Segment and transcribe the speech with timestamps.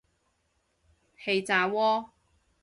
[1.15, 2.09] 氣炸鍋